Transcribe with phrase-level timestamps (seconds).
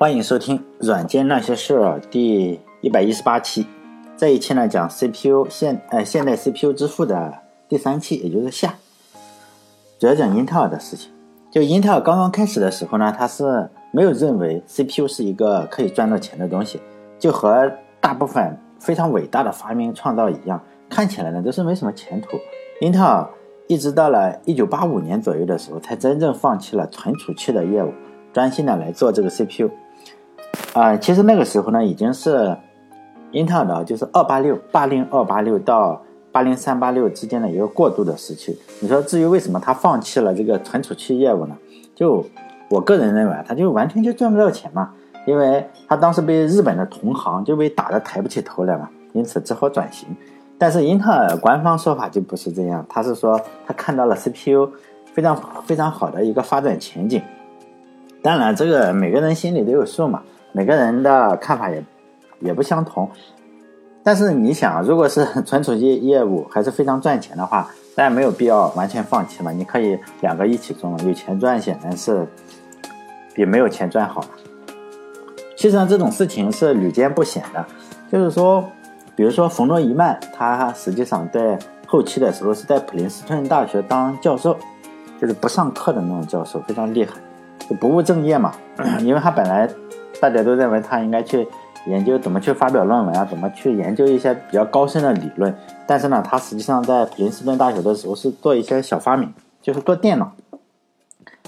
[0.00, 3.66] 欢迎收听《软件那些事儿》第一百一十八期。
[4.16, 7.34] 这一期呢，讲 CPU 现呃现代 CPU 之父的
[7.68, 8.76] 第三期，也就是下，
[9.98, 11.10] 主要讲英特尔的事情。
[11.50, 16.80] 就英特尔刚刚开始的时候呢，它是没有认为 CPU 是一个可以赚到钱的东西，
[17.18, 17.68] 就和
[18.00, 22.38] 大部分非常伟大的发明创造一样，看起来呢都是没什么前途。
[22.80, 23.28] 英特尔
[23.66, 27.92] 一直到了一九八五年左右的时候，才真正放弃了存储器的业务，
[28.32, 29.68] 专心的来做这个 CPU。
[30.78, 32.56] 啊，其实那个时候呢，已经是
[33.32, 38.56] 英特尔的，就是二八六八零二八六到八零三八六之间的一个过渡的时期。
[38.78, 41.56] 你说至于为什么他放弃了这个存储器业务呢？
[41.96, 42.24] 就
[42.70, 44.90] 我个人认为，他就完全就赚不到钱嘛，
[45.26, 50.08] 因为他当时被日本的同行就被打得抬不起头来嘛，因此只好转型。
[50.58, 54.70] 但是英特尔官方说法就不是这样，他是说他看到了 CPU
[55.12, 57.20] 非常非常好的一个发展前景。
[58.22, 60.22] 当然，这个每个人心里都有数嘛。
[60.52, 61.84] 每个人的看法也
[62.40, 63.08] 也不相同，
[64.02, 69.52] 但是你想，如果是 存储器业务还是非常赚钱的话，大家没有必要完全放弃嘛。
[69.52, 72.26] 你可以两个一起做，有钱赚显然是
[73.34, 74.24] 比没有钱赚好。
[75.56, 77.64] 其实上这种事情是屡见不鲜的，
[78.10, 78.64] 就是说，
[79.14, 84.56] 比如说冯诺依曼，他实际上在后期的时候是在普林斯顿大学当教授，
[85.20, 87.12] 就是不上课的那种教授，非常厉害，
[87.68, 88.52] 就不务正业嘛，
[89.02, 89.68] 因为他本来。
[90.20, 91.46] 大家都认为他应该去
[91.86, 95.54] 研究怎么去发表论文啊，怎么去研究一些比较高深的理论。
[95.86, 100.32] 但是呢，他实际上在普林斯顿大学的时候是做一些小发明，就是做电脑。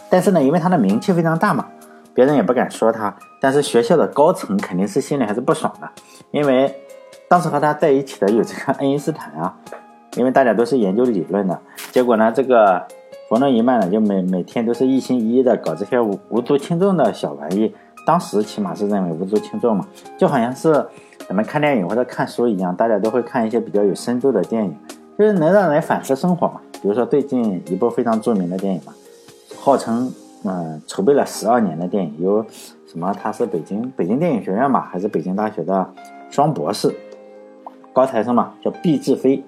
[0.09, 1.67] 但是呢，因为他的名气非常大嘛，
[2.15, 3.15] 别人也不敢说他。
[3.41, 5.89] 但是学校的高层肯定是心里还是不爽的，
[6.31, 6.75] 因为
[7.29, 9.57] 当时和他在一起的有这个爱因斯坦啊，
[10.17, 11.61] 因为大家都是研究理论的。
[11.91, 12.87] 结果呢，这个
[13.29, 17.75] 冯诺依曼呢，就每每天都是一心一意的搞这些无足轻重的小玩意。
[18.11, 19.87] 当时起码是认为无足轻重嘛，
[20.19, 20.85] 就好像是
[21.29, 24.75] 咱们看电影或者看书一样，大家都会看一些比较有深度的电影，
[25.17, 26.61] 就是能让人反思生活嘛。
[26.83, 28.93] 比如说最近一部非常著名的电影嘛，
[29.61, 30.13] 号称
[30.43, 32.45] 嗯筹备了十二年的电影，有
[32.89, 33.15] 什么？
[33.23, 35.89] 他是北京北京电影学院吧，还是北京大学的
[36.31, 36.93] 双博士，
[37.93, 39.45] 高材生嘛，叫毕志飞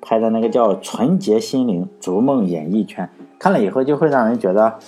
[0.00, 4.80] 拍的那个叫《纯洁心灵逐梦演艺圈》，看了以后就会让人觉得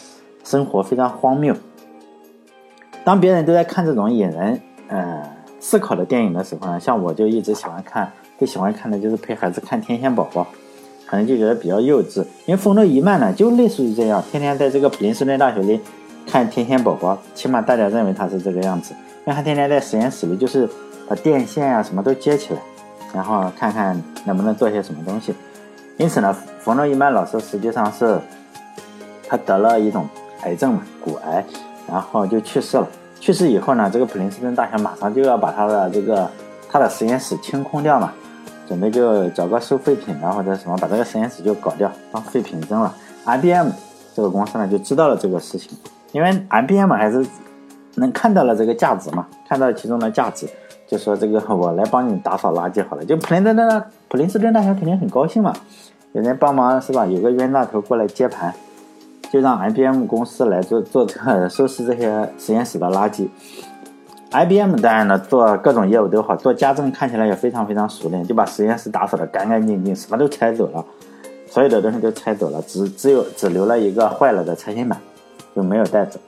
[0.42, 1.54] 生活非常荒谬。
[3.06, 5.22] 当别人都在看这种引人呃
[5.60, 10.42] 思考的电影的时候呢，像我就一直喜欢看，最喜欢看的就是陪孩子看《天线宝宝》，
[11.06, 12.22] 可能就觉得比较幼稚。
[12.46, 15.80] 因为冯诺依曼呢，就类似于这样，天天在这个普林斯顿大学里
[16.26, 18.92] 看《天线宝宝》，起码大家认为他是这个样子。
[18.92, 20.68] 因为他天天在实验室里，就是
[21.08, 22.60] 把电线啊什么都接起来，
[23.14, 25.32] 然后看看能不能做些什么东西。
[25.96, 28.18] 因此呢，冯诺依曼老师实际上是
[29.28, 30.08] 他得了一种
[30.42, 31.44] 癌症嘛，骨癌。
[31.88, 32.86] 然后就去世了。
[33.18, 36.28] 去世以后呢，这个普林斯顿大学马上就要把他的这个
[36.70, 38.12] 他的实验室清空掉嘛，
[38.68, 42.94] 准备就找个收废品的或者什么，把这个实验室就搞掉，当废品扔了。
[43.24, 43.70] IBM
[44.14, 45.76] 这个公司呢就知道了这个事情，
[46.12, 47.26] 因为 IBM 还是
[47.94, 50.46] 能看到了这个价值嘛，看到其中的价值，
[50.86, 53.04] 就说这个我来帮你打扫垃圾好了。
[53.04, 55.54] 就普林斯顿普林斯顿大学肯定很高兴嘛，
[56.12, 57.06] 有人帮忙是吧？
[57.06, 58.54] 有个冤大头过来接盘。
[59.30, 63.28] 就让 IBM 公司来做做这个 收拾这些实验室的垃圾。
[64.30, 70.84] IBM 当然呢，做各种业务都好，做家政看起来也非常非常熟练，就把实验室打扫的干干净净，什么都拆走了，
[71.48, 74.98] 所有的东西都拆走了，只只有只留了一个坏了的拆线板，
[75.54, 76.18] 就没有带走。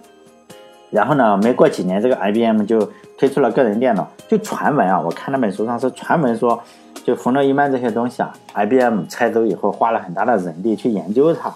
[0.90, 2.88] 然后呢，没过几年，这个 IBM 就
[3.18, 4.08] 推出了个人电脑。
[4.26, 6.58] 就传闻啊，我看那本书上是传闻说，
[7.04, 11.52] 就冯诺依曼这些东西啊，IBM 拆走以后，花了很大的人力去研究它。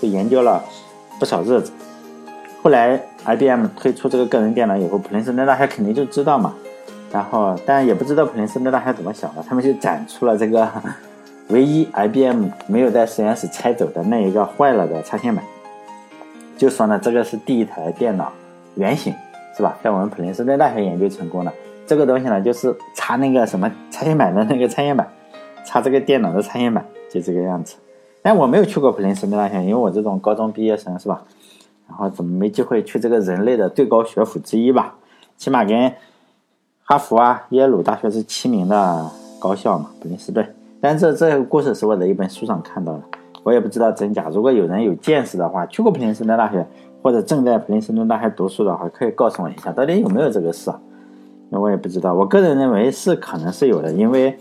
[0.00, 0.64] 就研究了
[1.20, 1.70] 不少日子，
[2.62, 6.54] 后来 IBM 推出这个个人电脑以后，普林斯顿大学肯定就知道嘛，
[7.12, 10.66] 然后但也不知道普林斯顿大学怎么想的，他们就展出了这个
[11.48, 15.44] 唯一 IBM 没有在实验室拆走的那一个坏了的插线板，
[16.56, 18.32] 就说呢这个是第一台电脑
[18.76, 19.14] 原型，
[19.54, 19.76] 是吧？
[19.82, 21.52] 在我们普林斯顿大学研究成功的
[21.86, 25.06] 这个东西呢，就是插那个什么插线板的那个插线板，
[25.66, 26.82] 插这个电脑的插线板，
[27.12, 27.76] 就这个样子。
[28.22, 31.22] 但我没有去过普林斯顿大学，因为我这种高中毕业生是吧？
[31.88, 34.94] 然后怎么没机会去这个人类的最高学府之一吧？
[35.36, 35.92] 起码跟
[36.84, 40.46] 哈佛啊、耶鲁大学是齐名的高校嘛，普林斯顿。
[40.80, 43.02] 但这这个故事是我在一本书上看到的，
[43.42, 44.28] 我也不知道真假。
[44.30, 46.66] 如果有人有见识的话，去过普林斯顿大学
[47.02, 50.70] 或者正在普林斯顿大学读书的话，可以告诉我一下，到底有没有这个事？
[51.48, 52.14] 那我也不知道。
[52.14, 54.38] 我个人认为是可能是有的，因为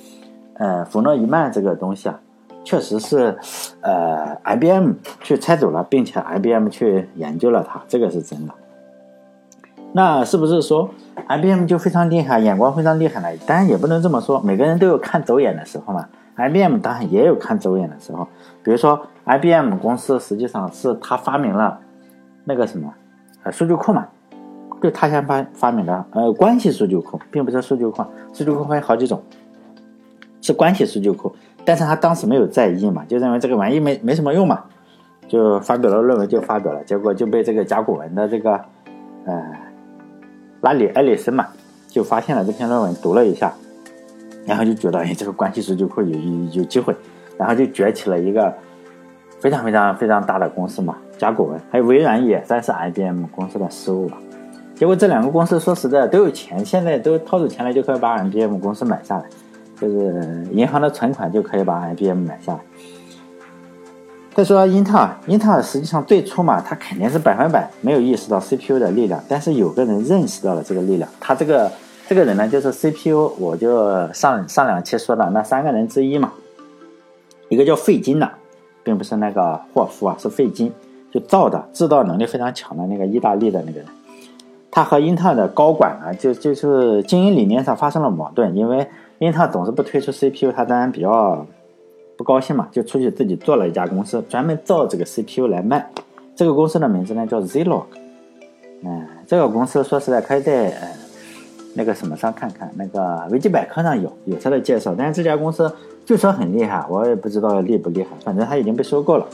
[0.56, 2.20] 呃，冯诺依曼这个东西啊。
[2.64, 3.38] 确实是，
[3.82, 8.54] 呃，IBM 去拆走了，并且 IBM 去研究了它，这个是真的。
[9.94, 10.90] 那是不是说
[11.28, 13.28] IBM 就非常厉害，眼光非常厉害呢？
[13.48, 16.08] 当然也不能这么说，每个人都有看走眼的时候嘛。
[16.36, 18.28] IBM 当然也有看走眼的时候，
[18.64, 21.80] 比如说 IBM 公司实际上是他发明了
[22.46, 22.94] 那个什么
[23.44, 24.08] 呃数据库嘛，
[24.82, 29.22] 就他先发发明的呃关系数据库，并不是数据库，数据库分好几种，
[30.40, 31.36] 是关系数据库，
[31.70, 34.64] 但是他当时没有在意嘛，就认为这个玩意没没什么用嘛，
[35.28, 38.60] 就发表了论文就发表了，结果就被这个甲骨文的这个
[39.26, 39.40] 呃
[40.62, 41.46] 拉里埃里森嘛
[41.88, 43.54] 就发现了这篇论文，读了一下。
[44.48, 46.96] 然后就觉得，哎，这个关系数据库有有有机会，
[47.38, 48.52] 然后就崛起了一个
[49.40, 54.18] 非常非常非常大的公司嘛，甲骨文，还有微软也算是 IBM 公司的失误吧。
[54.74, 59.26] 结果这两个公司说实在都有钱，现在都掏出钱来就可以把 IBM 公司买下来，
[59.80, 62.60] 就是银行的存款就可以把 IBM 买下。
[64.34, 71.72] 再说英特尔，英特尔实际上最初嘛，它肯定是百分百没有意识到 CPU 的力量，但是有个人认识到了这个力量，他这个。
[72.10, 76.34] 这个人呢，就是 CPU，我就上上两期说的那三个人之一嘛，
[77.50, 78.28] 一个叫费金的，
[78.82, 80.74] 并不是那个霍夫啊，是费金，
[81.12, 83.88] 就造的，制造能力非常强的那个意大利的那个人，
[84.72, 88.88] 他和英特尔的高管啊，就就是经营理念上发生了矛盾，因为
[89.20, 91.46] 英特尔总是不推出 CPU，他当然比较
[92.18, 95.90] 不高兴嘛，就出去自己做了一家公司，专门造这个 CPU 来卖，
[96.36, 97.84] 这个公司的名字呢叫 Zilog，
[98.84, 100.88] 嗯，这个公司说实在可以在呃。
[101.76, 105.72] 那个什么上看看，那个维基百科上有有它的介绍，但是这家公司
[106.04, 109.26] 据说很厉害，我也不知道厉不厉害，反正它已经被收购了。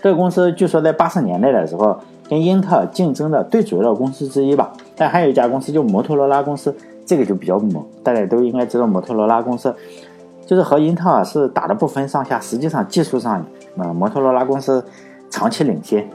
[0.00, 2.00] 这个公司据说在八十年代的时候
[2.30, 6.74] 跟英特尔竞争的最主要的公司之一吧，但还有一家公司就摩托罗拉公司，
[7.06, 9.74] 这个就比较猛，大家都应该知道摩托罗拉公司，
[10.46, 13.44] 就是和英特尔是打的不分上下，实际上技术上，
[13.76, 14.84] 呃，摩托罗拉公司
[15.30, 16.08] 长期领先。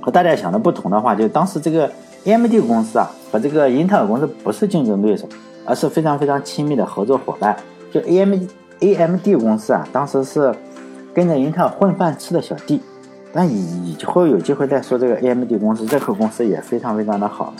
[0.00, 1.90] 和大家想的不同的话，就当时这个
[2.24, 3.10] AMD 公司啊。
[3.32, 5.24] 和这个英特尔公司不是竞争对手，
[5.64, 7.56] 而是非常非常亲密的合作伙伴。
[7.92, 8.34] 就 A M
[8.80, 10.52] A M D 公司啊，当时是
[11.14, 12.80] 跟着英特尔混饭吃的小弟。
[13.32, 17.54] 但以后有机会再说这个 A M D 公司，这个公司也非常非常的好。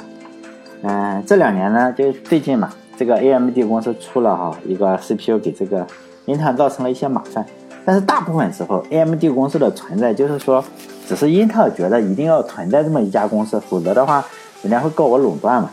[0.82, 5.87] 嗯，这两年呢，就最近嘛，这个 A M D 公司出了哈一个 C P U 给这个
[6.27, 7.44] 英特尔造成了一些麻烦。
[7.85, 10.65] 但是大部分时候，A M D 公司的存在就是说，
[11.06, 14.25] 只是英特尔觉得一定要存在这么一家公司，否则的话。
[14.62, 15.71] 人家会告我垄断嘛？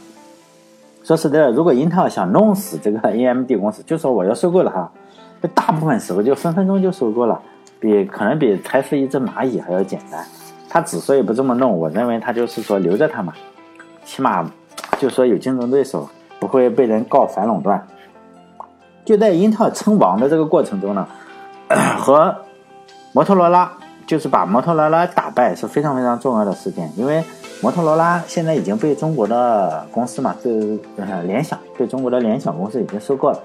[1.03, 4.89] 说实在的，如果英特尔想弄死这个 AMD 公司，就说我要收购了哈，
[5.41, 7.37] 这大部分时候就分分钟就收购了，
[7.81, 10.25] 比可能比踩死一只蚂蚁还要简单。
[10.69, 13.33] 他之所以不这么弄，我认为他就是说留着它嘛，
[14.05, 14.49] 起码
[14.99, 16.07] 就说有竞争对手，
[16.39, 17.85] 不会被人告反垄断。
[19.05, 21.07] 就在英特尔称王的这个过程中呢，
[21.99, 22.35] 和
[23.13, 23.71] 摩托罗拉
[24.05, 27.23] 就是把摩托罗拉打败是非常非常重要的事件，因为。
[27.59, 30.51] 摩托罗拉现在已经被中国的公司嘛，就
[31.23, 33.39] 联想被中国的联想公司已经收购了。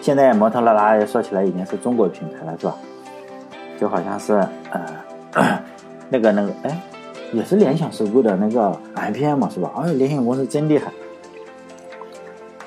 [0.00, 2.74] 现在摩托罗拉说起来已经是中国品牌了，是吧？
[3.78, 4.82] 就好像是呃
[6.10, 6.82] 那个那个哎，
[7.34, 9.70] 也是联想收购的那个 IBM 是吧？
[9.76, 10.90] 哎，联想公司真厉害。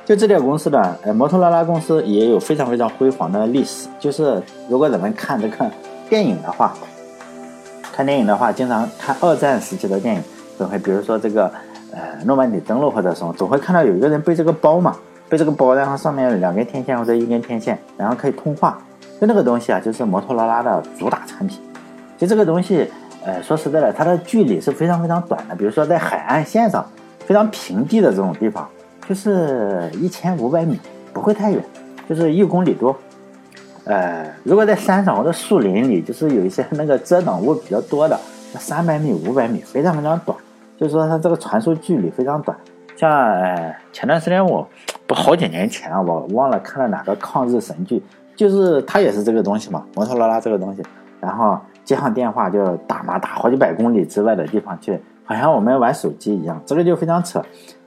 [0.06, 3.88] 就这家公司的呃摩托罗拉公司也有非常非常辉煌的历史。
[4.00, 5.72] 就是如果咱们看这个
[6.10, 6.74] 电影的话。
[7.94, 10.22] 看电影的话，经常看二战时期的电影，
[10.56, 11.52] 总会比如说这个，
[11.92, 14.96] 呃，诺曼底登陆或者什么，总会看到有一个人背这个包嘛，
[15.28, 18.80] 背这个包，然后上面有两根天线或者一根天线，然后可以通话。
[19.20, 21.60] 就那个东西啊，就是摩托罗拉的主打产品。
[22.20, 22.88] 就这个东西，
[23.28, 25.56] 呃，说实在的，它的距离是非常非常短的。
[25.56, 26.90] 比如说在海岸线上，
[27.26, 28.66] 非常平地的这种地方，
[29.06, 30.80] 就是一千五百米，
[31.12, 31.62] 不会太远，
[32.08, 32.96] 就是一公里多。
[33.84, 38.18] 呃，如果在山上或者树林里，就是有一些那个遮挡物比较多的，
[38.54, 40.38] 那三百米、五百米非常非常短，
[40.80, 42.58] 就是说它这个传输距离非常短。
[42.96, 43.38] 像
[43.92, 44.66] 前段时间我
[45.06, 48.02] 不好几年前，我忘了看了哪个抗日神剧，
[48.38, 50.82] 就是它也是这个东西嘛，摩托罗拉这个东西，
[51.20, 57.42] 然后接上电话就打嘛，打好几百公里之外的地方去，好像我们玩手机一样，这个就非常扯。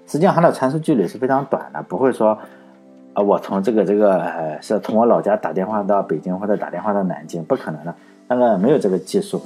[0.07, 2.37] 实际上它的传输距离是非常短的，不会说。
[3.13, 7.93] 啊，我从这个这个呃，是从我老家打电话到北京或者打电话到南京，不可能的，
[8.29, 9.43] 那个没有这个技术。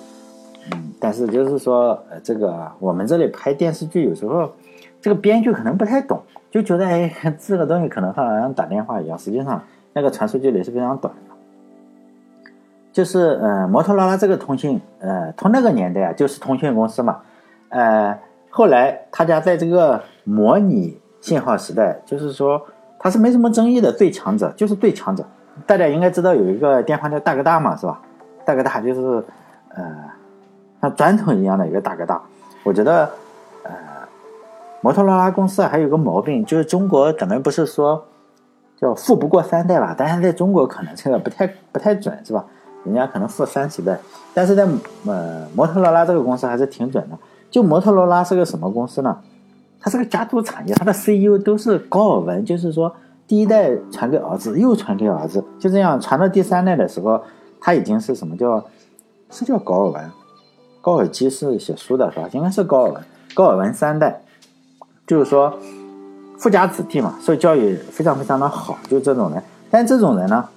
[0.71, 4.53] 嗯，但是就是说，呃，这个我们这里拍电视剧，有时候
[5.01, 6.21] 这个编剧可能不太懂，
[6.51, 9.63] 就觉得哎，这个东西可能好像打电话一样，实际上
[9.95, 11.24] 那个传输距离是非常短的。
[12.95, 17.21] 就是呃，摩托罗拉这个通信，呃，从那个年代啊，就是通讯公司嘛，
[17.69, 22.63] 呃，后来他家在这个模拟信号时代，就是说。
[22.97, 25.23] 他是没什么争议的，最强者就是最强者。
[25.67, 28.01] 大家应该知道有一个电话叫大哥大嘛，是吧？
[28.47, 29.25] 大哥大就是，
[29.75, 29.85] 呃，
[30.81, 32.19] 像砖头一样的一个大哥大。
[32.63, 33.11] 我觉得，
[33.65, 33.73] 呃，
[34.81, 38.03] 摩托罗拉公司还有个毛病，就是中国咱们不是说
[38.81, 39.95] 叫富不过三代吧？
[39.99, 42.43] 但是在中国可能这个不太不太准，是吧？
[42.85, 43.99] 人家可能富三十代，
[44.33, 44.67] 但是在
[45.07, 47.19] 呃摩托罗拉这个公司还是挺准的。
[47.51, 49.19] 就摩托罗拉是个什么公司呢？
[49.81, 52.95] 它是个家族产业，它的 CEO 都是高尔文，就是说
[53.27, 57.21] 第一代传给儿子，又传给儿子，就这样传到第三代的时候，
[57.61, 58.65] 他已经是什么叫
[59.31, 60.11] 是叫高尔文？
[60.81, 62.29] 高尔基是写书的是吧？
[62.33, 63.03] 应该是高尔文，
[63.35, 64.21] 高尔文三代。
[65.07, 65.53] 就是说，
[66.39, 69.43] 富家子弟嘛，受教育非常非常的好，就这种人。
[69.71, 70.49] 但这种人呢，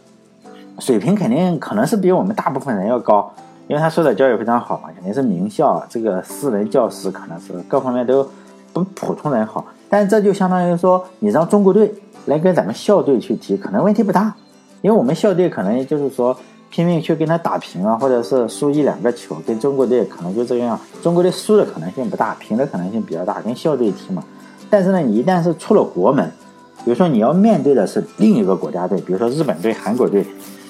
[0.80, 3.32] 水平肯定可能是比我们大部分人要高，
[3.68, 8.24] 因为他受的教育非常好嘛，肯定是名校，这个私人教师可能是各方面都
[8.74, 9.66] 比普通人好。
[9.90, 11.94] 但这就相当于说，你让中国队
[12.26, 14.36] 来跟咱们校队去踢，可能问题不大，
[14.82, 16.38] 因为我们校队可能就是说
[16.70, 24.24] 拼命去跟他打平啊，或者是输一两个球，跟中国队可能就这样，中国队输的可能性不大，平的可能性比较大，跟校队踢嘛。
[24.70, 26.30] 但是呢，你一旦是出了国门，
[26.84, 30.26] 比如说你要面对的是另一个国家队，比如说日本队、韩国队，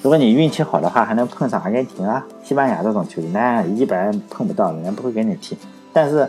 [0.07, 5.57] 如果你运气好的话，还能碰上阿根廷啊、西班牙这种球队，那一般碰不到，人家不会跟你踢。
[5.91, 6.25] 但是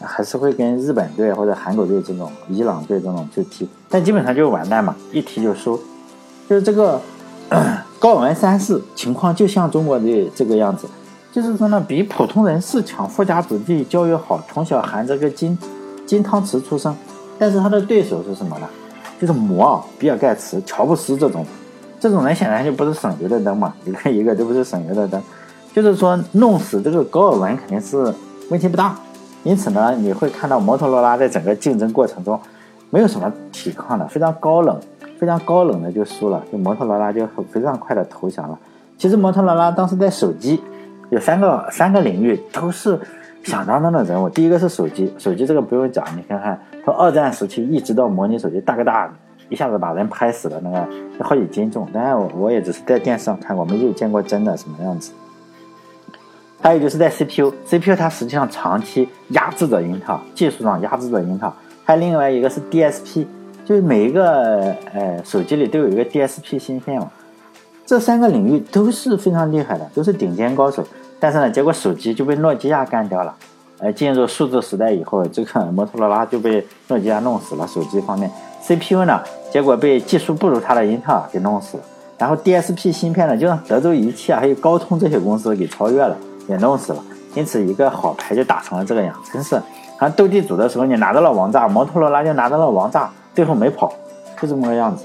[0.00, 5.76] 还是会跟日本队或者韩国队这种、伊朗队这种去踢，但基本上就完蛋嘛，一踢就输。
[6.48, 7.00] 就是这个
[7.98, 10.86] 高文三世情况，就像中国队这个样子，
[11.32, 15.58] 就是说呢，比普通人是强，富家子弟教育好，从小含着个金
[16.06, 16.96] 金汤匙出生。
[17.40, 18.68] 但是他的对手是什么呢？
[19.20, 21.44] 就是摩尔、比尔盖茨、乔布斯这种，
[22.08, 25.20] 这种人显然就不是省油的灯嘛，一个一个都不是省油的灯。
[25.74, 27.96] 就是说，弄死这个高尔文肯定是
[28.50, 28.94] 问题不大。
[29.42, 32.40] 因此呢，你会看到摩托罗拉在整个竞争过程中
[32.90, 34.80] 没有什么抵抗的，非常高冷，
[35.18, 38.58] 非常高冷的就输了，就摩托罗拉就非常快的投降了。
[38.96, 40.62] 其实摩托罗拉当时在手机
[41.10, 42.98] 有三个三个领域都是。
[43.44, 49.08] 响当当的人物，第一个是手机，手机这个不用讲，你看看从二战时期一直到模拟手机，大哥大，
[49.48, 51.88] 一下子把人拍死了，那个好几斤重。
[51.92, 55.12] 当然我我也只是在电视上看过，没有见过真的什么样子。
[56.60, 61.52] 还有就是在 CPU，CPU 它实际上长期压制着英特尔，技术上压制着英特尔。
[61.84, 63.24] 还有另外一个是 DSP，
[63.64, 67.08] 就是每一个呃手机里都有一个 DSP 芯片嘛。
[67.84, 70.84] 这三个领域都是非常厉害的，都是顶尖高手。
[71.20, 73.32] 但是呢，结果手机就被诺基亚干掉了。
[73.78, 77.68] 呃，进入数字时代以后，这个摩托罗拉就被诺基亚弄死了。
[77.68, 78.28] 手机方面
[78.66, 81.82] ，CPU 呢，结果被技术不如它的英特尔给弄死了。
[82.18, 86.16] 然后 DSP 芯片呢，就让德州仪器啊，还有高通这些公司给超越了，
[86.48, 87.04] 也弄死了。
[87.34, 89.56] 因此，一个好牌就打成了这个样，真是。
[89.98, 93.92] 好像斗地主的时候，你拿到了王炸，摩托罗拉就拿到了王炸，最后没跑，
[94.40, 95.04] 就这么个样子。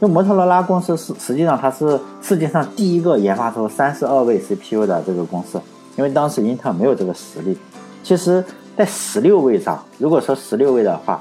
[0.00, 5.60] 就摩托罗拉公司是实际上它是世界上第一个研发出三十二位 CPU 的这个公司，
[5.96, 7.58] 因为当时英特尔没有这个实力。
[8.02, 8.42] 其实，
[8.76, 11.20] 在十六位上，如果说十六位的话，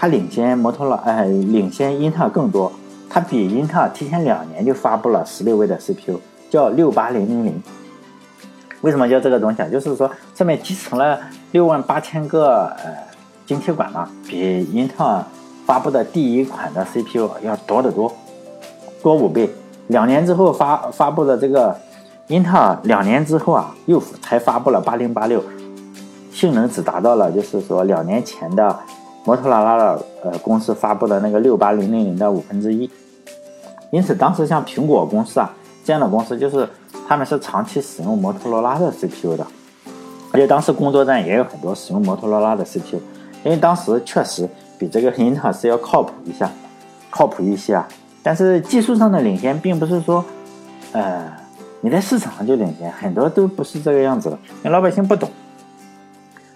[0.00, 2.72] 它领先摩托罗呃领先英特尔更多，
[3.10, 7.62] 它比英特尔提前两年就发布了十六位的 CPU，叫六八零零零。
[8.80, 9.68] 为什么叫这个东西啊？
[9.68, 11.20] 就是说上面集成了
[11.52, 12.96] 六万八千个呃
[13.44, 15.22] 晶体管嘛，比英特尔。
[15.66, 18.12] 发布的第一款的 CPU 要多得多，
[19.04, 19.48] 多五倍。
[19.86, 21.78] 两年之后发发布的这个
[22.26, 25.44] 英特尔，两年之后啊，又才发布了八零八六，
[26.32, 28.76] 性能只达到了就是说两年前的
[29.24, 32.90] 摩托罗拉的呃公司发布的那个六八零零零的五分之一。
[33.90, 35.50] 因此，当时像苹果公司啊
[35.84, 36.68] 这样的公司，就是
[37.08, 39.46] 他们是长期使用摩托罗拉的 CPU 的，
[40.32, 43.00] 而且当时工作站也有很多使用摩托罗拉的 CPU，
[43.44, 44.48] 因为当时确实。
[44.80, 46.50] 比这个英特尔是要靠谱一下，
[47.10, 47.86] 靠谱一些啊。
[48.22, 50.24] 但是技术上的领先，并不是说，
[50.92, 51.30] 呃，
[51.82, 54.38] 你在市场上就领先，很多都不是这个样子的。
[54.46, 55.28] 因为老百姓不懂，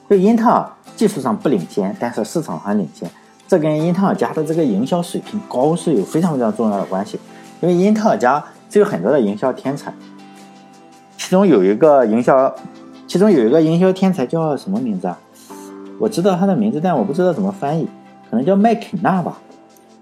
[0.08, 3.10] 就英特尔技术上不领先，但是市场上领先，
[3.48, 7.18] 这跟英特尔家的这个营销水平高是有非常非常重要的关系。
[7.60, 9.92] 因为英特尔家是有很多的营销天才，
[11.16, 12.54] 其中有一个营销，
[13.06, 15.18] 其中有一个营销天才叫什么名字啊？
[15.98, 17.88] 我知道他的名字，但我不知道怎么翻译。
[18.28, 19.38] 可能叫麦肯纳吧，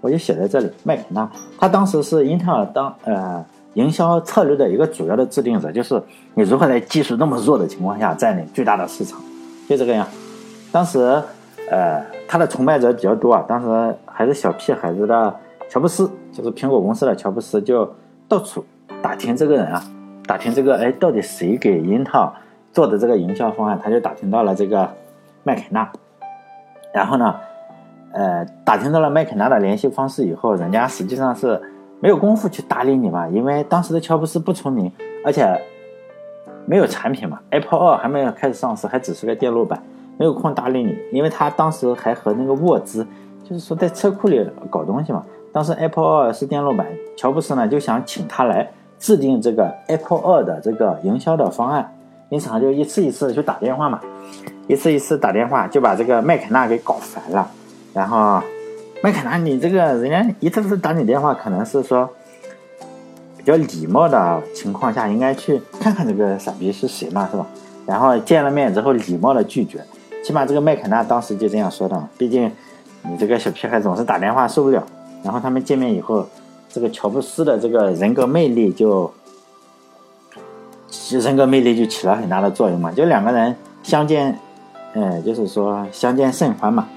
[0.01, 0.69] 我就写在这里。
[0.83, 1.29] 麦肯纳，
[1.59, 3.45] 他当时是英特尔当呃
[3.75, 6.01] 营销策略的一个主要的制定者，就是
[6.33, 9.21] 你如何在技术那么弱的情况下占领巨大的市场，
[9.67, 10.07] 就这个样。
[10.71, 10.99] 当时
[11.69, 15.35] 呃他的崇拜者比较多啊，当时还是小屁孩子的
[15.69, 17.93] 乔布斯，就是苹果公司的乔布斯，就
[18.27, 18.65] 到处
[19.01, 19.83] 打听这个人啊，
[20.25, 22.31] 打听这个哎到底谁给英特尔
[22.71, 24.89] 做的这个营销方案，他就打听到了这个
[25.43, 25.91] 麦肯纳，
[26.93, 27.35] 然后呢。
[28.15, 31.59] 呃，打听到了麦肯纳的联系方式以后，人家实际上是
[31.99, 34.91] 没有功夫去搭理你嘛，因为当时的乔布斯不出名，
[35.25, 35.59] 而且
[36.65, 39.81] 没有产品嘛，Apple 二还没有开始上市，还只是个电路板，
[40.17, 43.05] 没有空搭理你，因为他当时还和那个沃兹，
[43.43, 45.23] 就是说在车库里搞东西嘛。
[45.51, 48.67] 当时 Apple 二是电路板，乔布斯呢就想请他来
[48.97, 51.93] 制定这个 Apple 二的这个营销的方案，
[52.29, 53.99] 因此他就一次一次去打电话嘛，
[54.67, 57.47] 一次一次打电话就把这个麦肯纳给搞烦了。
[57.93, 58.41] 然后
[59.03, 62.09] 麦肯纳，你这个人家一次次打你电话，可能是说
[63.43, 67.45] 比较礼貌的情况下，应该去看看这个傻逼是谁嘛，是吧？
[67.85, 69.83] 然后见了面之后，礼貌的拒绝，
[70.23, 72.49] 起码这个麦肯纳当时就这样说的嘛，毕竟
[73.01, 74.81] 你这个小屁孩总是打电话受不了。
[75.21, 76.25] 然后他们见面以后，
[76.69, 79.11] 这个乔布斯的这个人格魅力就，
[81.11, 82.91] 人格魅力就起了很大的作用嘛。
[82.91, 84.37] 就两个人相见，
[84.93, 86.87] 呃，就是说相见甚欢嘛，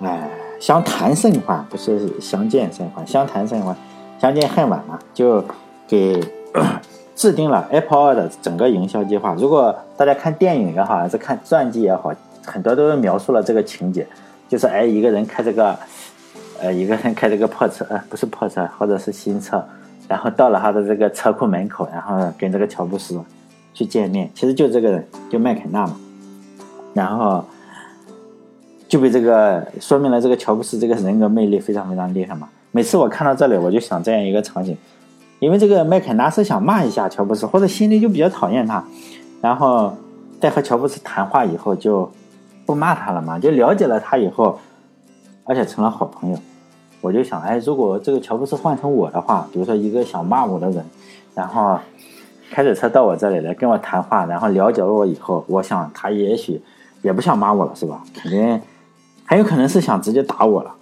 [0.00, 3.76] 哎，相谈甚欢，不是相见甚欢，相谈甚欢，
[4.18, 5.44] 相见恨晚嘛，就
[5.90, 6.24] 给
[7.16, 9.34] 制定了 Apple 二的整个营销计划。
[9.34, 12.14] 如果大家看电影也好，还是看传记也好，
[12.46, 14.06] 很多都是描述了这个情节，
[14.48, 15.76] 就是哎，一个人开这个。
[16.62, 19.64] 呃，一个人开这个破车，呃，不是破车，或者是新车，
[20.06, 23.18] 然后到了他的这个车库门口，然后跟这个乔布斯
[23.72, 25.96] 去见面，其实就这个人，就麦肯纳嘛，
[26.92, 27.42] 然后
[28.86, 32.46] 就被这个说明了这个乔布斯这个人格魅力非常非常厉害嘛。
[32.72, 34.76] 每次我看到这里，我就想这样一个场景，
[35.40, 38.84] 因为这个麦肯纳是想骂一下乔布斯，或者心里就比较讨厌他，
[39.40, 39.92] 然后
[40.40, 42.08] 在和乔布斯谈话以后就
[42.64, 44.58] 不骂他了嘛，就了解了他以后，
[45.44, 46.38] 而且成了好朋友。
[47.00, 50.84] 我就想，哎，如果这个乔布斯换成我的话，比如说一个想骂我的人，
[51.34, 51.78] 然后
[52.50, 56.60] 开着车到我这里来跟我谈话，然后了解了我以后，我想他也许
[57.00, 58.02] 也不想骂我了，是吧？
[58.14, 58.60] 肯定
[59.24, 60.74] 很有可能是想直接打我了。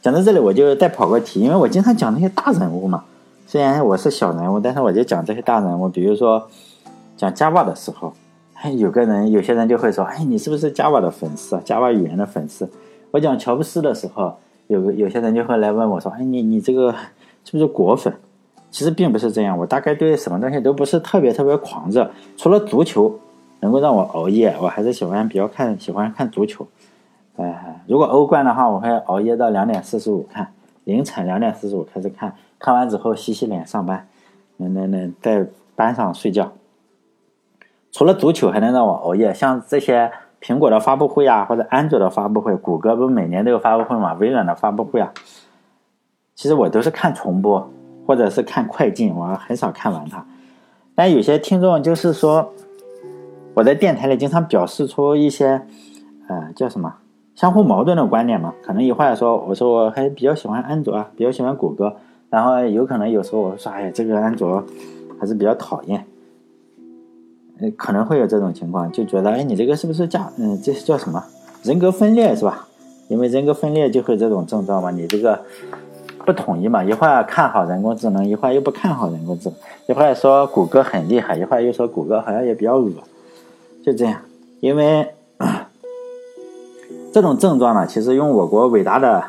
[0.00, 3.04] 讲到这里，我就再跑个题，因为我经常讲那些大人物嘛，
[3.52, 5.86] 虽然我是小人物，但是我就讲这些大人物。
[5.86, 6.48] 比如说
[7.18, 8.14] 讲 Java 的时候，
[8.78, 12.70] 有个人，有些人就会说，哎，你是不是 Java 的粉丝啊？Java 语言的粉丝。
[13.10, 14.36] 我讲乔布斯的时候。
[14.68, 16.92] 有有些人就会来问我说：“哎，你你这个
[17.44, 18.14] 是不是果粉？”
[18.72, 23.20] 其实并不是这样，我大概对什么东西都不是特别特别狂热，除了足球
[23.60, 26.66] 能够让我熬夜，我还是喜欢比较看喜欢看足球。
[27.36, 34.08] 哎，如果欧冠的话，我会熬夜到两点四十五看，凌晨两点四十五开始看，看完之后洗洗脸上班，
[34.56, 36.52] 那那那在班上睡觉。
[37.90, 40.10] 除了足球还能让我熬夜，像这些。
[40.44, 44.14] 苹果的发布会啊，或者安卓的发布会，谷歌不是每年都有发布会嘛？
[44.14, 45.12] 微软的发布会啊，
[46.34, 47.70] 其实我都是看重播，
[48.08, 50.26] 或者是看快进，我很少看完它。
[50.96, 52.52] 但有些听众就是说，
[53.54, 55.64] 我在电台里经常表示出一些，
[56.26, 56.92] 呃，叫什么
[57.36, 58.52] 相互矛盾的观点嘛？
[58.64, 61.94] 可能一会儿说，我说我还比较喜欢安卓啊，比较喜欢谷歌，
[62.32, 64.64] 然后有可能有时候我说，哎呀，这个安卓
[65.20, 66.06] 还是比较讨厌。
[67.76, 71.22] 可能会有这种情况，就觉得，哎，你这个是不是叫，嗯，这是叫什么
[71.62, 72.66] 人格分裂是吧？
[73.08, 75.38] 因为人格分裂就会这种症状嘛，你这个
[76.24, 82.90] 不统一嘛，一会儿看好人工智能，一会儿又不看好人工智能，一会儿说谷歌很厉害，一会儿又说谷歌好像也比较恶，
[83.84, 84.22] 就这样。
[84.60, 85.06] 因为
[87.12, 89.22] 这种症状呢，其实用我国伟大的，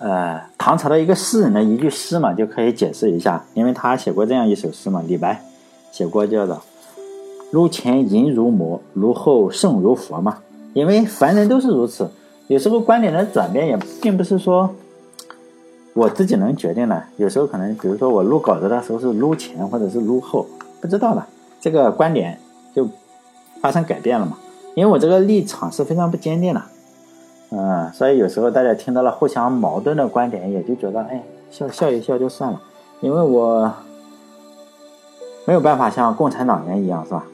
[0.00, 5.40] 呃，唐朝的一个诗人的一句诗嘛，就可以解释一下，因为他写过这样一首诗嘛，李白
[5.92, 6.60] 写过叫做。
[7.52, 10.38] 撸前淫如魔，撸后圣如佛嘛。
[10.74, 12.10] 因为凡人都是如此，
[12.48, 14.74] 有时候观点的转变也并不是说
[15.94, 17.00] 我自己能决定的。
[17.16, 20.44] 有时候可能，比如说我录稿子的时候是撸前或者是撸后，
[20.80, 21.24] 不知道的，
[21.60, 22.40] 这个观点
[22.74, 22.88] 就
[23.60, 24.36] 发生改变了嘛。
[24.74, 26.60] 因为我这个立场是非常不坚定的，
[27.50, 32.60] 嗯，所以有时候大家听到了互相矛盾的观点，也就觉得哎，笑笑一笑就算了。
[33.00, 33.72] 因为我
[35.44, 37.24] 没有办法像共产党员一样，是吧？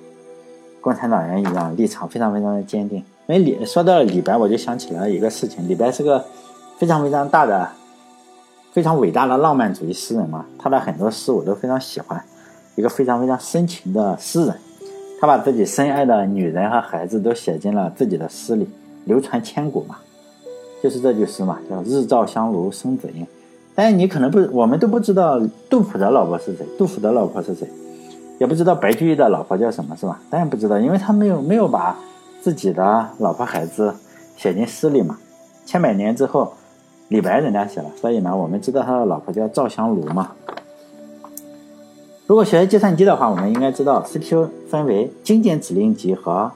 [0.80, 2.98] 共产党员一样，立场非常非常的坚定。
[3.26, 5.66] 因为李说到李白，我就想起了一个事情。
[5.68, 6.24] 李白是个
[6.76, 7.68] 非常非常大的、
[8.72, 12.22] 非常伟大的浪漫主义诗人嘛，他的很多诗我都非常喜欢。
[12.74, 14.56] 一个非常非常深情的诗人，
[15.20, 18.68] 他把自己深爱的女人和孩子都写进了自己的诗里，
[19.04, 19.96] 流传千古嘛。
[20.82, 23.24] 就是这句诗嘛，叫“日照香炉生紫烟”。
[23.74, 27.68] 但是你可能不，我们都不知道杜甫的老婆是谁，杜甫的老婆是谁。
[28.40, 30.20] 也不知道白居易的老婆叫什么，是吧？
[30.28, 31.96] 当然不知道，因为他没有没有把
[32.40, 33.94] 自己的老婆孩子
[34.36, 35.16] 写进诗里嘛。
[35.64, 36.52] 千百年之后，
[37.06, 40.32] 李白人家写了，所以呢，我们知道他的老婆叫赵香炉嘛。
[42.26, 46.50] 如果学计算机的话，我们应该知道 CPU 分为精简指令集和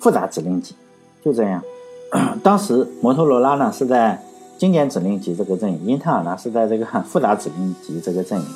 [0.00, 0.74] 复杂指令集，
[1.22, 1.62] 就这样。
[2.42, 4.20] 当时摩托罗拉呢是在
[4.56, 8.46] 精简指令集这个阵营，英特尔呢是在这个复杂指令集这个阵营，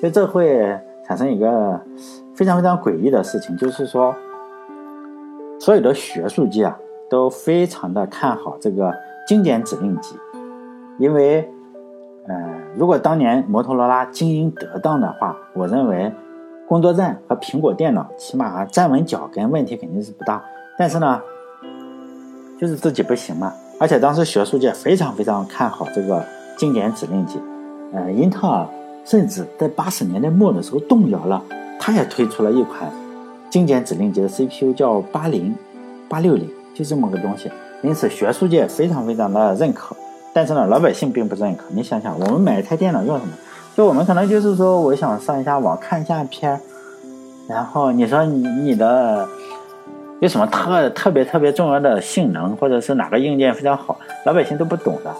[0.00, 0.78] 所以这会。
[1.08, 1.80] 产生一个
[2.34, 4.12] 非常非常诡异的事情，就是说，
[5.60, 6.76] 所有的学术界啊
[7.08, 8.92] 都非常的看好这个
[9.24, 10.16] 经典指令集，
[10.98, 11.48] 因为，
[12.26, 12.34] 呃，
[12.74, 16.12] 如果当年摩托罗拉经营得当的话，我认为
[16.66, 20.42] 工作站和苹果电脑起码站稳脚跟，问题肯定是不大。
[20.76, 21.22] 但是呢，
[22.60, 23.52] 就是自己不行嘛。
[23.78, 26.24] 而且当时学术界非常非常看好这个
[26.56, 27.38] 经典指令集，
[27.92, 28.66] 呃，英特尔
[29.04, 31.42] 甚至在八十年代末的时候动摇了，
[31.78, 32.90] 他也推出了一款
[33.50, 35.54] 经典指令集的 CPU，叫八零
[36.08, 37.52] 八六零，就这么个东西。
[37.82, 39.94] 因此学术界非常非常的认可，
[40.32, 41.64] 但是呢，老百姓并不认可。
[41.68, 43.32] 你想想，我们买一台电脑用什么？
[43.76, 46.58] 就我们可能就是说，我想上一下网，看一下片
[47.46, 49.28] 然后你说你你的。
[50.20, 55.14] 有什么特特别特别重要的性能，或者是哪个硬件非常好，老百姓都不懂的。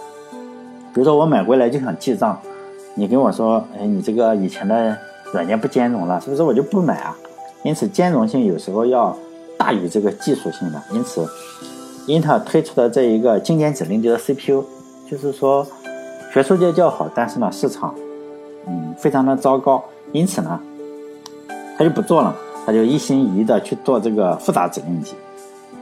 [0.93, 2.39] 比如说我买回来就想记账，
[2.95, 4.97] 你跟我说，哎，你这个以前的
[5.31, 7.15] 软件不兼容了，是不是我就不买啊？
[7.63, 9.15] 因此兼容性有时候要
[9.55, 10.81] 大于这个技术性的。
[10.91, 11.27] 因此，
[12.07, 14.63] 英特尔推出的这一个经典指令集的 CPU，
[15.07, 15.67] 就是说
[16.33, 17.93] 学术界较好，但是呢市场，
[18.65, 19.83] 嗯，非常的糟糕。
[20.11, 20.59] 因此呢，
[21.77, 22.35] 他就不做了。
[22.67, 25.15] 他就一心一意的去做这个复杂指令集，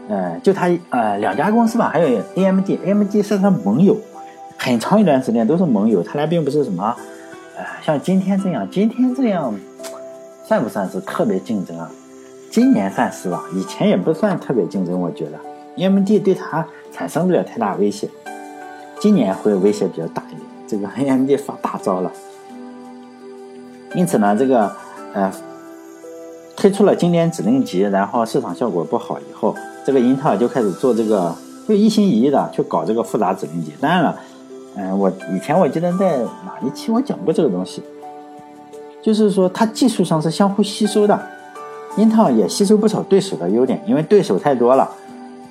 [0.08, 3.98] 呃，就他呃两家公司吧，还有 AMD，AMD 是他盟友，
[4.56, 6.04] 很长一段时间都是盟友。
[6.04, 6.96] 他俩并不是什么，
[7.58, 9.52] 呃，像今天这样，今天这样
[10.44, 11.90] 算不算是特别竞争啊？
[12.52, 15.02] 今年算是吧，以前也不算特别竞争。
[15.02, 15.40] 我觉得
[15.78, 18.08] AMD 对他产生不了太大威胁，
[19.00, 20.42] 今年会威胁比较大一点。
[20.68, 22.12] 这个 AMD 发大招了，
[23.96, 24.72] 因此呢，这个
[25.16, 25.34] 呃。
[26.66, 31.32] 推出了经典指令集，然后市场效果不好以后，这个英特尔就开始做这个，
[31.68, 33.72] 就一心一意的去搞这个复杂指令集。
[33.80, 34.20] 当然了，
[34.76, 37.84] 嗯，我以前我记得在哪一期我讲过这个东西，
[39.00, 41.22] 就是说它技术上是相互吸收的，
[41.98, 44.90] 英特尔也吸收不少对手的优点，因为对手太多了。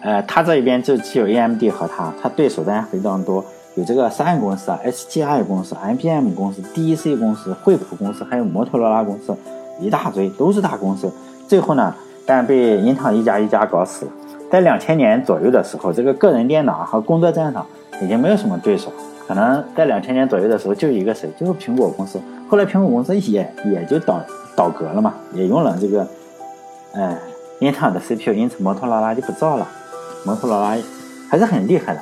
[0.01, 3.45] 呃，它这一边就只有 AMD 和它，它对手当然非常多，
[3.77, 9.33] 有这个三安公司啊、SGI 公司、IBM 公司、DEC 公司、惠普公司，还有摩托罗拉公司。
[9.81, 11.11] 一大堆都是大公司，
[11.49, 11.95] 最后呢，
[12.27, 14.13] 但被英特尔一家一家搞死了。
[14.51, 17.67] 在两千年左右的时候，这个个人电脑和工作站上
[18.03, 18.93] 已经没有什么对手，
[19.27, 22.21] 可能在两千年左右的时候就一个谁，就是苹果公司。
[22.49, 24.21] 后来苹果公司也也就倒
[24.55, 26.07] 倒戈了嘛，也用了这个，
[26.93, 27.19] 哎，
[27.59, 29.67] 英特尔的 CPU，因此摩托罗拉就不造了。
[30.25, 30.77] 摩托罗拉
[31.29, 32.01] 还是很厉害的。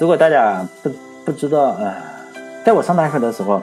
[0.00, 0.90] 如果大家不
[1.24, 1.94] 不知道，呃，
[2.64, 3.62] 在我上大学的时候，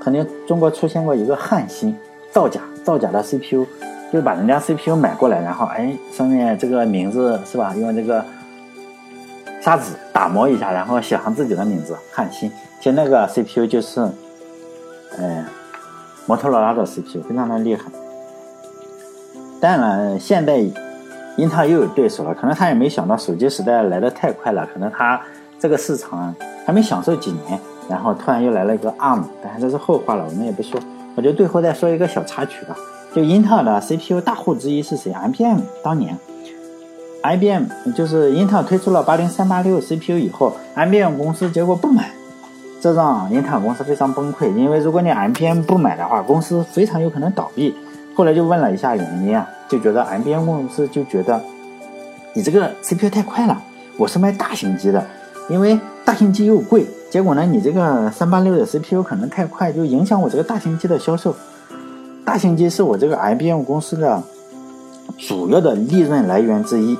[0.00, 1.94] 肯定中国出现过一个汉芯
[2.34, 2.60] 造假。
[2.84, 3.64] 造假的 CPU，
[4.12, 7.74] 就是把人家 CPU 买过来，然后哎，上面这个名字是吧？
[7.74, 8.22] 用这个
[9.62, 12.52] 砂纸打磨一下，然后写上自己的名字，汉芯。
[12.78, 14.06] 其实那个 CPU 就是，
[15.16, 15.46] 嗯，
[16.26, 17.84] 摩托罗拉的 CPU，非常的厉害。
[19.62, 20.58] 当然，现在
[21.38, 25.18] 英特尔又有对手了，可能他也没想到手机时代来的太快了，可能他
[25.58, 26.34] 这个市场
[26.66, 30.78] 还没享受几年，然后突然又来了一个 ARM，但是这是后话了，我们也不说。
[31.16, 32.76] 我就最后再说一个小插曲吧，
[33.14, 36.18] 就英特尔的 CPU 大户之一是谁？IBM 当年
[37.22, 42.10] ，IBM 就是英特尔推出了八零三八六 CPU 以后，IBM 公司结果不买，
[42.80, 44.52] 这让英特尔公司非常崩溃。
[44.54, 47.74] 因为如果你 IBM 不买的话，公司非常有可能倒闭。
[48.16, 51.40] 后来就问了一下原因啊，就觉得 IBM 公司就觉得
[52.34, 53.62] 你这个 CPU 太快了，
[53.96, 55.04] 我是卖大型机的，
[55.48, 56.86] 因为大型机又贵。
[57.10, 61.34] 结果呢，你这个三八六的 CPU 可能太快，就影响我这个大型机的销售。
[62.24, 64.22] 大型机是我这个 IBM 公司的
[65.18, 66.98] 主要的利润来源之一。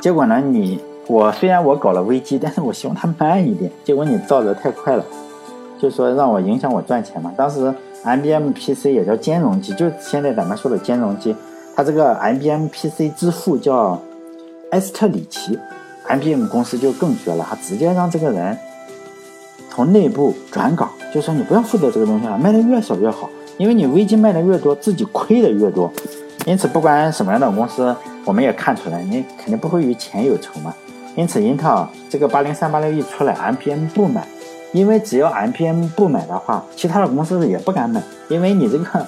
[0.00, 3.70] 结果呢，你我虽然我搞了危机， 但是我希望它慢一点。
[3.84, 5.04] 结果你造的太快了，
[5.80, 7.32] 就说让我影响我赚钱嘛。
[7.36, 7.72] 当时
[8.04, 11.36] IBM PC 也叫兼容机，就现在咱们说的兼容机，
[11.76, 14.00] 它这个 IBM PC 之父叫
[14.72, 15.56] 埃斯特里奇
[16.18, 18.56] ，IBM 公司就更绝了，他直接让这个人。
[19.74, 25.90] 从内部转岗，就说你不要负责这个东西了，卖的越少越好，因为你危机卖的越多，自己亏的越多。
[26.44, 27.96] 因此，不管什么样的公司，
[28.26, 30.74] 我们也看出来，你肯定不会与钱有仇嘛。
[31.16, 34.26] 因此，英特尔这个八零三八六一出来，MPM 不买，
[34.72, 39.06] 因为只要 MPM 不买的话，其他的公司也不敢买，因为你这个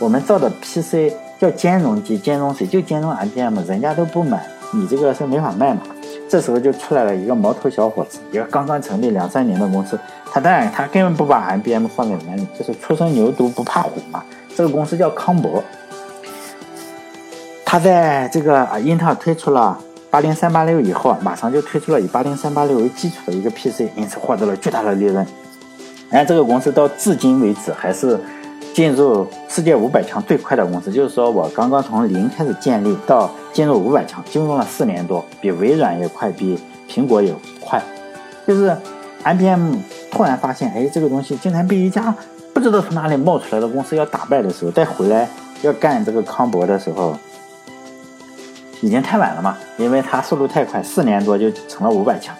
[0.00, 5.80] 我们造的 PC 叫兼容机，兼容谁就兼容 MPM，人家都不买，你这个是没法卖嘛。
[6.28, 9.98] 这时候就出来了一个毛头小伙子，一个刚刚成立两三年的公司。
[10.32, 14.24] 他当然他根本不把 IBM 放在眼里，就是初生牛犊不怕虎嘛。
[14.56, 15.62] 这个公司叫康博，
[17.64, 19.78] 他在这个啊英特尔推出了
[20.10, 25.24] 八零三八六以后，马上就推出了以八零三八六为基础的一个 PC，因此获得了巨大的利润。
[26.10, 28.18] 然后，这个公司到至今为止还是
[28.74, 36.58] 进入世界五百强最快的公司，就是说我刚刚从零开始建立到进入五百强，就用了四年多，比微软也快，比
[36.90, 37.80] 苹果也快。
[38.44, 38.76] 就是
[39.22, 39.76] IBM
[40.10, 42.12] 突然发现，哎，这个东西竟然被一家
[42.52, 45.28] 不知道从哪里冒出来的公司要打败的时候，再回来
[45.62, 47.16] 要干这个康博的时候，
[48.80, 52.34] 已经太晚了嘛，因为它速度太快，四年多就成了五百强，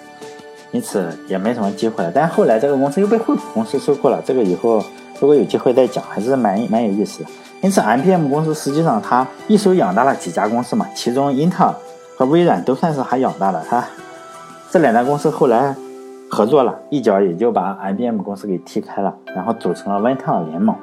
[0.73, 2.11] 因此也没什么机会了。
[2.13, 4.85] 但后来这个公司又被惠普公司收购了，这个以后。
[5.21, 7.31] 如果有机会再讲，还是蛮蛮有意思的。
[7.63, 11.75] 因此，IBM 公司实际上它一手养大了几家公司嘛，其中英特尔
[12.17, 13.65] 和微软都算是还养大了。
[13.69, 13.83] 它
[14.71, 15.75] 这两家公司后来
[16.31, 20.77] 合作了一脚，也就把 IBM 公司给踢开了，然后组成了温特尔联盟。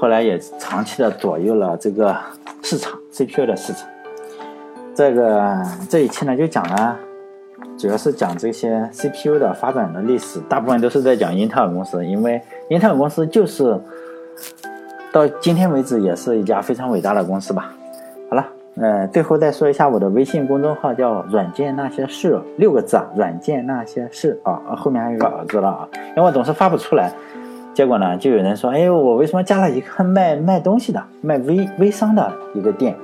[0.00, 2.14] 后来也长期的左右了这个
[2.62, 3.88] 市场 CPU 的市场。
[4.94, 6.96] 这个这一期呢就讲了。
[7.78, 13.78] 主要是讲这些 CPU 的发展的历史，大部分都是在讲英特尔公司，因为英特尔公司就是
[15.12, 17.72] 到今天为止也是一家非常伟大的公司吧。
[18.28, 27.12] 好了，呃，最后再说一下我的微信公众号叫“软件那些事”，六个字啊，“软件那些事”啊，后面还有个儿子了啊，因为我总是发不出来，
[27.72, 32.94] 结果呢，就有人说，哎，我为什么加了一个卖卖东西的、卖微微商的一个店？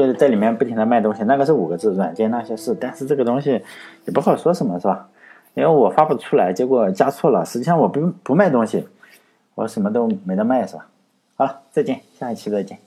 [0.00, 2.74] 就是在里面不停的卖东西，那个是五个字，软件那些事。
[2.80, 3.50] 但是这个东西
[4.06, 5.06] 也不好说什么，是吧？
[5.52, 7.44] 因为我发不出来，结果加错了。
[7.44, 8.88] 实际上我不不卖东西，
[9.54, 10.86] 我什么都没得卖，是吧？
[11.36, 12.78] 好了，再见，下一期再见。